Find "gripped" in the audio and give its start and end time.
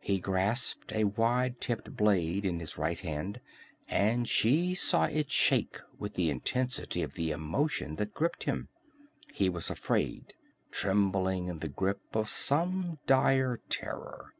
8.14-8.44